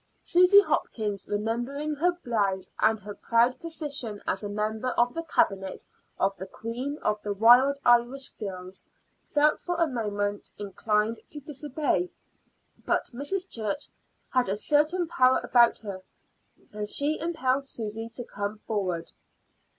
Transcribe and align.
Susy 0.23 0.59
Hopkins, 0.61 1.27
remembering 1.27 1.93
her 1.93 2.13
blouse 2.23 2.71
and 2.79 2.99
her 2.99 3.13
proud 3.13 3.59
position 3.59 4.19
as 4.25 4.43
a 4.43 4.49
member 4.49 4.87
of 4.97 5.13
the 5.13 5.21
Cabinet 5.21 5.85
of 6.17 6.35
the 6.37 6.47
Queen 6.47 6.97
of 7.03 7.21
the 7.21 7.35
Wild 7.35 7.77
Irish 7.85 8.29
Girls, 8.29 8.83
felt 9.29 9.59
for 9.59 9.75
a 9.79 9.85
moment 9.85 10.49
inclined 10.57 11.19
to 11.29 11.39
disobey; 11.39 12.09
but 12.83 13.11
Mrs. 13.13 13.47
Church 13.47 13.89
had 14.31 14.49
a 14.49 14.57
certain 14.57 15.05
power 15.07 15.39
about 15.43 15.77
her, 15.77 16.01
and 16.71 16.89
she 16.89 17.19
impelled 17.19 17.67
Susy 17.67 18.09
to 18.15 18.23
come 18.23 18.57
forward. 18.65 19.11